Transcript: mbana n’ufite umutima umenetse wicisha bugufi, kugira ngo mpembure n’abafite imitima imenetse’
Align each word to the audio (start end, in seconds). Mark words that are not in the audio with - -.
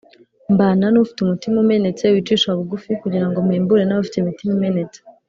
mbana 0.53 0.85
n’ufite 0.89 1.19
umutima 1.21 1.57
umenetse 1.63 2.03
wicisha 2.13 2.49
bugufi, 2.57 2.89
kugira 3.01 3.25
ngo 3.29 3.37
mpembure 3.47 3.83
n’abafite 3.85 4.15
imitima 4.19 4.51
imenetse’ 4.57 4.99